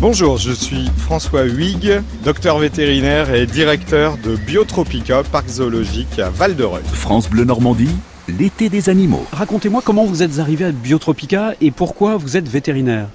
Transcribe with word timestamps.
Bonjour, 0.00 0.38
je 0.38 0.52
suis 0.52 0.88
François 0.96 1.44
Huyghe, 1.44 2.02
docteur 2.24 2.58
vétérinaire 2.58 3.34
et 3.34 3.44
directeur 3.44 4.16
de 4.16 4.34
Biotropica, 4.34 5.22
parc 5.24 5.46
zoologique 5.46 6.18
à 6.18 6.30
Val-de-Reuil. 6.30 6.82
France 6.84 7.28
Bleu 7.28 7.44
Normandie, 7.44 7.94
l'été 8.26 8.70
des 8.70 8.88
animaux. 8.88 9.26
Racontez-moi 9.30 9.82
comment 9.84 10.06
vous 10.06 10.22
êtes 10.22 10.38
arrivé 10.38 10.64
à 10.64 10.72
Biotropica 10.72 11.52
et 11.60 11.70
pourquoi 11.70 12.16
vous 12.16 12.38
êtes 12.38 12.48
vétérinaire. 12.48 13.08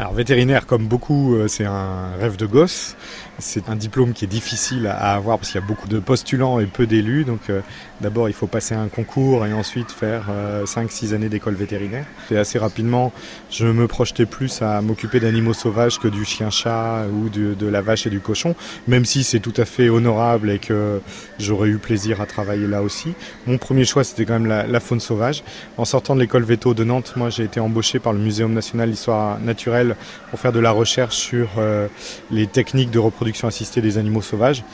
Alors 0.00 0.14
vétérinaire, 0.14 0.64
comme 0.64 0.86
beaucoup, 0.86 1.34
euh, 1.34 1.46
c'est 1.46 1.66
un 1.66 2.12
rêve 2.18 2.38
de 2.38 2.46
gosse. 2.46 2.96
C'est 3.38 3.68
un 3.68 3.76
diplôme 3.76 4.14
qui 4.14 4.24
est 4.24 4.28
difficile 4.28 4.86
à 4.86 5.14
avoir 5.14 5.38
parce 5.38 5.50
qu'il 5.50 5.60
y 5.60 5.64
a 5.64 5.66
beaucoup 5.66 5.88
de 5.88 5.98
postulants 5.98 6.58
et 6.58 6.64
peu 6.64 6.86
d'élus. 6.86 7.24
Donc 7.24 7.40
euh, 7.50 7.60
d'abord, 8.00 8.30
il 8.30 8.32
faut 8.32 8.46
passer 8.46 8.74
un 8.74 8.88
concours 8.88 9.44
et 9.46 9.52
ensuite 9.52 9.90
faire 9.90 10.28
5-6 10.64 11.12
euh, 11.12 11.16
années 11.16 11.28
d'école 11.28 11.54
vétérinaire. 11.54 12.06
Et 12.30 12.38
assez 12.38 12.58
rapidement, 12.58 13.12
je 13.50 13.66
me 13.66 13.86
projetais 13.86 14.24
plus 14.24 14.62
à 14.62 14.80
m'occuper 14.80 15.20
d'animaux 15.20 15.52
sauvages 15.52 15.98
que 15.98 16.08
du 16.08 16.24
chien-chat 16.24 17.04
ou 17.12 17.28
de, 17.28 17.66
la 17.66 17.82
vache 17.82 18.06
et 18.06 18.10
du 18.10 18.20
cochon, 18.20 18.54
même 18.88 19.04
si 19.04 19.22
c'est 19.22 19.40
tout 19.40 19.54
à 19.58 19.66
fait 19.66 19.90
honorable 19.90 20.50
et 20.50 20.58
que 20.58 21.00
j'aurais 21.38 21.68
eu 21.68 21.76
plaisir 21.76 22.22
à 22.22 22.26
travailler 22.26 22.66
là 22.66 22.82
aussi. 22.82 23.12
Mon 23.46 23.58
premier 23.58 23.84
choix, 23.84 24.02
c'était 24.02 24.24
quand 24.24 24.34
même 24.34 24.46
la, 24.46 24.66
la 24.66 24.80
faune 24.80 25.00
sauvage. 25.00 25.44
En 25.76 25.84
sortant 25.84 26.14
de 26.14 26.20
l'école 26.20 26.44
véto 26.44 26.72
de 26.72 26.84
Nantes, 26.84 27.12
moi 27.16 27.28
j'ai 27.28 27.44
été 27.44 27.60
embauché 27.60 27.98
par 27.98 28.14
le 28.14 28.18
Muséum 28.18 28.54
national 28.54 28.90
d'histoire 28.90 29.38
naturelle 29.40 29.89
pour 30.30 30.38
faire 30.38 30.52
de 30.52 30.60
la 30.60 30.70
recherche 30.70 31.16
sur 31.16 31.48
euh, 31.58 31.88
les 32.30 32.46
techniques 32.46 32.90
de 32.90 32.98
reproduction 32.98 33.48
assistée 33.48 33.80
des 33.80 33.98
animaux 33.98 34.22
sauvages. 34.22 34.64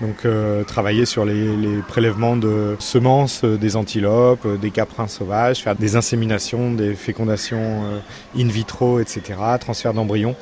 Donc 0.00 0.24
euh, 0.24 0.62
travailler 0.64 1.06
sur 1.06 1.24
les, 1.24 1.80
prélèvements 1.88 2.36
de 2.36 2.76
semences 2.78 3.42
euh, 3.44 3.56
des 3.56 3.76
antilopes, 3.76 4.46
des 4.60 4.70
caprins 4.70 5.08
sauvages, 5.08 5.62
faire 5.62 5.74
des 5.74 5.96
inséminations, 5.96 6.72
des 6.72 6.94
fécondations 6.94 7.82
in 8.36 8.48
vitro, 8.48 9.00
etc., 9.00 9.38
transfert 9.58 9.94
d'embryons 9.94 10.36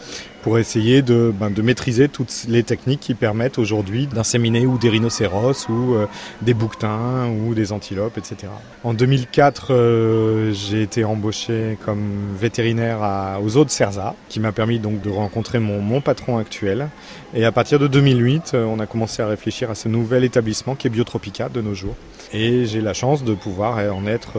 pour 0.44 0.58
essayer 0.58 1.00
de, 1.00 1.32
ben, 1.34 1.50
de, 1.50 1.62
maîtriser 1.62 2.06
toutes 2.10 2.44
les 2.48 2.62
techniques 2.62 3.00
qui 3.00 3.14
permettent 3.14 3.58
aujourd'hui 3.58 4.06
d'inséminer 4.06 4.66
ou 4.66 4.77
des 4.77 4.91
rhinocéros 4.91 5.70
ou 5.70 5.94
euh, 5.94 6.06
des 6.42 6.52
bouquetins 6.52 7.30
ou 7.30 7.55
des 7.55 7.72
antilopes, 7.72 8.19
etc. 8.19 8.52
En 8.84 8.92
2004, 8.92 9.72
euh, 9.72 10.52
j'ai 10.52 10.82
été 10.82 11.02
embauché 11.02 11.78
comme 11.86 12.34
vétérinaire 12.38 13.02
à, 13.02 13.41
aux 13.42 13.56
eaux 13.56 13.64
de 13.64 13.70
Cerza, 13.70 14.14
qui 14.28 14.38
m'a 14.38 14.52
permis 14.52 14.78
donc 14.78 15.00
de 15.00 15.08
rencontrer 15.08 15.60
mon, 15.60 15.80
mon, 15.80 16.02
patron 16.02 16.36
actuel. 16.36 16.88
Et 17.34 17.47
à 17.47 17.50
partir 17.50 17.78
de 17.78 17.86
2008, 17.86 18.52
euh, 18.52 18.64
on 18.66 18.80
a 18.80 18.86
commencé 18.86 19.22
à 19.22 19.27
réfléchir 19.27 19.44
à 19.69 19.75
ce 19.75 19.89
nouvel 19.89 20.25
établissement 20.25 20.75
qui 20.75 20.87
est 20.87 20.91
Biotropica 20.91 21.48
de 21.48 21.61
nos 21.61 21.75
jours. 21.75 21.97
Et 22.33 22.64
j'ai 22.67 22.81
la 22.81 22.95
chance 22.95 23.25
de 23.25 23.34
pouvoir 23.34 23.78
en 23.95 24.06
être 24.06 24.39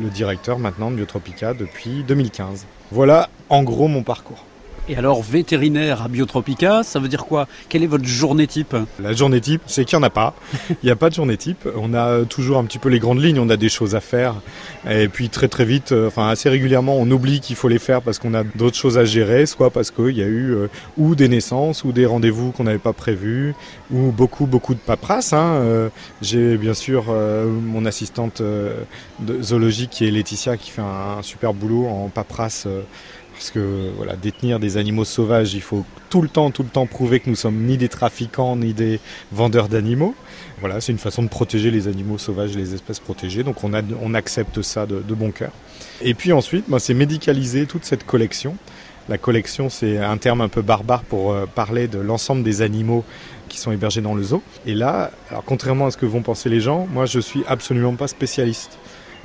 le 0.00 0.08
directeur 0.08 0.58
maintenant 0.58 0.90
de 0.90 0.96
Biotropica 0.96 1.52
depuis 1.52 2.02
2015. 2.04 2.66
Voilà 2.90 3.28
en 3.50 3.62
gros 3.62 3.88
mon 3.88 4.02
parcours. 4.02 4.44
Et 4.88 4.96
alors, 4.96 5.20
vétérinaire 5.20 6.02
à 6.02 6.08
Biotropica, 6.08 6.84
ça 6.84 7.00
veut 7.00 7.08
dire 7.08 7.24
quoi? 7.26 7.48
Quelle 7.68 7.82
est 7.82 7.88
votre 7.88 8.04
journée 8.04 8.46
type? 8.46 8.76
La 9.00 9.12
journée 9.14 9.40
type, 9.40 9.62
c'est 9.66 9.84
qu'il 9.84 9.98
n'y 9.98 10.04
en 10.04 10.06
a 10.06 10.10
pas. 10.10 10.32
Il 10.70 10.84
n'y 10.84 10.90
a 10.90 10.96
pas 10.96 11.10
de 11.10 11.14
journée 11.14 11.36
type. 11.36 11.68
On 11.76 11.92
a 11.92 12.24
toujours 12.24 12.58
un 12.58 12.64
petit 12.64 12.78
peu 12.78 12.88
les 12.88 13.00
grandes 13.00 13.20
lignes, 13.20 13.40
on 13.40 13.48
a 13.50 13.56
des 13.56 13.68
choses 13.68 13.96
à 13.96 14.00
faire. 14.00 14.36
Et 14.88 15.08
puis 15.08 15.28
très 15.28 15.48
très 15.48 15.64
vite, 15.64 15.90
euh, 15.90 16.06
enfin 16.06 16.28
assez 16.28 16.48
régulièrement, 16.48 16.96
on 16.96 17.10
oublie 17.10 17.40
qu'il 17.40 17.56
faut 17.56 17.66
les 17.66 17.80
faire 17.80 18.00
parce 18.00 18.20
qu'on 18.20 18.32
a 18.32 18.44
d'autres 18.44 18.76
choses 18.76 18.96
à 18.96 19.04
gérer, 19.04 19.46
soit 19.46 19.70
parce 19.70 19.90
qu'il 19.90 20.16
y 20.16 20.22
a 20.22 20.26
eu 20.26 20.54
euh, 20.54 20.68
ou 20.96 21.16
des 21.16 21.26
naissances, 21.26 21.82
ou 21.82 21.90
des 21.90 22.06
rendez-vous 22.06 22.52
qu'on 22.52 22.64
n'avait 22.64 22.78
pas 22.78 22.92
prévus, 22.92 23.56
ou 23.90 24.12
beaucoup 24.12 24.46
beaucoup 24.46 24.74
de 24.74 24.78
paperasse. 24.78 25.32
Hein. 25.32 25.56
Euh, 25.56 25.88
j'ai 26.22 26.56
bien 26.56 26.74
sûr 26.74 27.06
mon 27.06 27.86
assistante 27.86 28.40
de 28.40 29.42
zoologique 29.42 29.90
qui 29.90 30.06
est 30.06 30.12
Laetitia 30.12 30.56
qui 30.56 30.70
fait 30.70 30.82
un, 30.82 31.18
un 31.18 31.22
super 31.22 31.54
boulot 31.54 31.86
en 31.86 32.08
paperasse 32.08 32.68
parce 33.36 33.50
que 33.50 33.90
voilà, 33.98 34.16
détenir 34.16 34.58
des 34.58 34.78
animaux 34.78 35.04
sauvages, 35.04 35.52
il 35.52 35.60
faut 35.60 35.84
tout 36.08 36.22
le 36.22 36.28
temps, 36.28 36.50
tout 36.50 36.62
le 36.62 36.70
temps 36.70 36.86
prouver 36.86 37.20
que 37.20 37.28
nous 37.28 37.36
sommes 37.36 37.66
ni 37.66 37.76
des 37.76 37.90
trafiquants 37.90 38.56
ni 38.56 38.72
des 38.72 38.98
vendeurs 39.30 39.68
d'animaux. 39.68 40.14
Voilà, 40.60 40.80
c'est 40.80 40.90
une 40.90 40.98
façon 40.98 41.22
de 41.22 41.28
protéger 41.28 41.70
les 41.70 41.86
animaux 41.86 42.16
sauvages, 42.16 42.56
les 42.56 42.72
espèces 42.72 42.98
protégées. 42.98 43.42
Donc 43.42 43.62
on, 43.62 44.14
accepte 44.14 44.62
ça 44.62 44.86
de, 44.86 45.02
bon 45.14 45.32
cœur. 45.32 45.50
Et 46.00 46.14
puis 46.14 46.32
ensuite, 46.32 46.64
c'est 46.78 46.94
médicaliser 46.94 47.66
toute 47.66 47.84
cette 47.84 48.06
collection. 48.06 48.56
La 49.10 49.18
collection, 49.18 49.68
c'est 49.68 49.98
un 49.98 50.16
terme 50.16 50.40
un 50.40 50.48
peu 50.48 50.62
barbare 50.62 51.02
pour 51.02 51.32
euh, 51.32 51.44
parler 51.46 51.88
de 51.88 51.98
l'ensemble 51.98 52.42
des 52.42 52.62
animaux 52.62 53.04
qui 53.48 53.60
sont 53.60 53.70
hébergés 53.70 54.00
dans 54.00 54.14
le 54.14 54.22
zoo. 54.22 54.42
Et 54.64 54.74
là, 54.74 55.10
contrairement 55.44 55.86
à 55.86 55.90
ce 55.90 55.98
que 55.98 56.06
vont 56.06 56.22
penser 56.22 56.48
les 56.48 56.60
gens, 56.60 56.88
moi, 56.90 57.04
je 57.04 57.20
suis 57.20 57.44
absolument 57.46 57.94
pas 57.94 58.08
spécialiste 58.08 58.78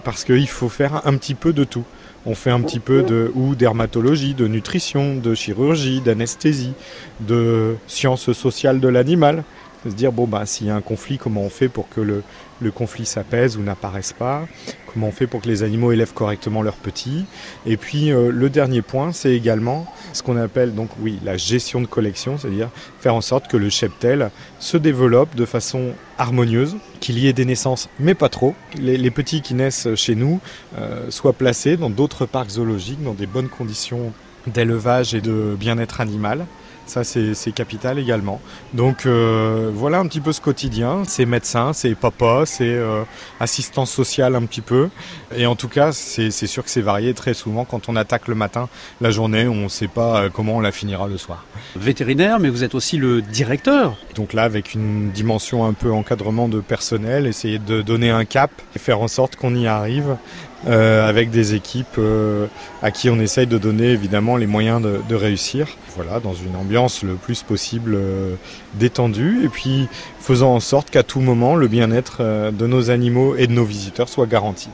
parce 0.03 0.23
qu'il 0.23 0.47
faut 0.47 0.69
faire 0.69 1.01
un 1.05 1.15
petit 1.17 1.35
peu 1.35 1.53
de 1.53 1.63
tout. 1.63 1.83
On 2.25 2.35
fait 2.35 2.51
un 2.51 2.61
petit 2.61 2.79
peu 2.79 3.01
de 3.01 3.31
ou 3.33 3.55
dermatologie, 3.55 4.35
de 4.35 4.47
nutrition, 4.47 5.15
de 5.15 5.33
chirurgie, 5.33 6.01
d'anesthésie, 6.01 6.73
de 7.19 7.75
sciences 7.87 8.31
sociales 8.33 8.79
de 8.79 8.87
l'animal. 8.87 9.43
Se 9.83 9.89
dire 9.89 10.11
bon 10.11 10.27
bah 10.27 10.45
s'il 10.45 10.67
y 10.67 10.69
a 10.69 10.75
un 10.75 10.81
conflit, 10.81 11.17
comment 11.17 11.41
on 11.41 11.49
fait 11.49 11.67
pour 11.67 11.89
que 11.89 12.01
le, 12.01 12.23
le 12.61 12.71
conflit 12.71 13.05
s'apaise 13.05 13.57
ou 13.57 13.61
n'apparaisse 13.61 14.13
pas? 14.13 14.47
Comment 14.93 15.07
on 15.07 15.11
fait 15.11 15.25
pour 15.25 15.41
que 15.41 15.47
les 15.47 15.63
animaux 15.63 15.91
élèvent 15.91 16.13
correctement 16.13 16.61
leurs 16.61 16.75
petits? 16.75 17.25
Et 17.65 17.77
puis 17.77 18.11
euh, 18.11 18.29
le 18.31 18.49
dernier 18.49 18.81
point, 18.81 19.11
c'est 19.11 19.33
également 19.33 19.91
ce 20.13 20.21
qu'on 20.21 20.37
appelle 20.37 20.75
donc 20.75 20.89
oui 20.99 21.19
la 21.23 21.37
gestion 21.37 21.81
de 21.81 21.87
collection, 21.87 22.37
c'est-à-dire 22.37 22.69
faire 22.99 23.15
en 23.15 23.21
sorte 23.21 23.47
que 23.47 23.57
le 23.57 23.69
cheptel 23.69 24.29
se 24.59 24.77
développe 24.77 25.35
de 25.35 25.45
façon 25.45 25.93
harmonieuse, 26.17 26.75
qu'il 26.99 27.17
y 27.17 27.27
ait 27.27 27.33
des 27.33 27.45
naissances, 27.45 27.89
mais 27.99 28.13
pas 28.13 28.29
trop. 28.29 28.53
Les, 28.77 29.11
petits 29.11 29.41
qui 29.41 29.55
naissent 29.55 29.87
chez 29.95 30.15
nous 30.15 30.39
euh, 30.77 31.09
soient 31.09 31.33
placés 31.33 31.75
dans 31.75 31.89
d'autres 31.89 32.25
parcs 32.27 32.51
zoologiques, 32.51 33.03
dans 33.03 33.13
des 33.13 33.25
bonnes 33.25 33.49
conditions 33.49 34.13
d'élevage 34.47 35.13
et 35.13 35.21
de 35.21 35.55
bien-être 35.59 36.01
animal. 36.01 36.45
Ça, 36.85 37.03
c'est 37.03 37.51
capital 37.53 37.99
également. 37.99 38.41
Donc 38.73 39.05
euh, 39.05 39.71
voilà 39.73 39.99
un 39.99 40.07
petit 40.07 40.19
peu 40.19 40.33
ce 40.33 40.41
quotidien. 40.41 41.03
C'est 41.05 41.25
médecin, 41.25 41.73
c'est 41.73 41.95
papa, 41.95 42.43
c'est 42.45 42.63
euh, 42.65 43.03
assistance 43.39 43.91
sociale 43.91 44.35
un 44.35 44.43
petit 44.43 44.61
peu. 44.61 44.89
Et 45.35 45.45
en 45.45 45.55
tout 45.55 45.69
cas, 45.69 45.91
c'est 45.93 46.31
sûr 46.31 46.63
que 46.63 46.69
c'est 46.69 46.81
varié 46.81 47.13
très 47.13 47.33
souvent. 47.33 47.63
Quand 47.63 47.87
on 47.87 47.95
attaque 47.95 48.27
le 48.27 48.35
matin, 48.35 48.67
la 48.99 49.11
journée, 49.11 49.47
on 49.47 49.55
ne 49.55 49.69
sait 49.69 49.87
pas 49.87 50.23
euh, 50.23 50.29
comment 50.29 50.57
on 50.57 50.59
la 50.59 50.71
finira 50.71 51.07
le 51.07 51.17
soir. 51.17 51.45
Vétérinaire, 51.75 52.39
mais 52.39 52.49
vous 52.49 52.63
êtes 52.63 52.75
aussi 52.75 52.97
le 52.97 53.21
directeur. 53.21 53.95
Donc 54.15 54.33
là, 54.33 54.43
avec 54.43 54.73
une 54.73 55.11
dimension 55.11 55.65
un 55.65 55.73
peu 55.73 55.91
encadrement 55.91 56.49
de 56.49 56.59
personnel, 56.59 57.25
essayer 57.25 57.59
de 57.59 57.81
donner 57.81 58.09
un 58.09 58.25
cap 58.25 58.51
et 58.75 58.79
faire 58.79 58.99
en 58.99 59.07
sorte 59.07 59.37
qu'on 59.37 59.55
y 59.55 59.67
arrive 59.67 60.17
euh, 60.67 61.07
avec 61.07 61.31
des 61.31 61.55
équipes 61.55 61.97
euh, 61.97 62.45
à 62.83 62.91
qui 62.91 63.09
on 63.09 63.19
essaye 63.19 63.47
de 63.47 63.57
donner 63.57 63.87
évidemment 63.87 64.37
les 64.37 64.45
moyens 64.45 64.81
de, 64.81 65.15
réussir. 65.15 65.67
Voilà, 65.95 66.19
dans 66.19 66.33
une 66.33 66.55
ambiance 66.55 67.03
le 67.03 67.15
plus 67.15 67.41
possible 67.41 67.95
euh, 67.95 68.35
détendue 68.75 69.43
et 69.43 69.49
puis 69.49 69.87
faisant 70.19 70.53
en 70.53 70.59
sorte 70.59 70.89
qu'à 70.89 71.03
tout 71.03 71.19
moment 71.19 71.55
le 71.55 71.67
bien-être 71.67 72.51
de 72.51 72.67
nos 72.67 72.91
animaux 72.91 73.35
et 73.35 73.47
de 73.47 73.53
nos 73.53 73.65
visiteurs 73.65 74.07
soit 74.07 74.27
garanti. 74.27 74.69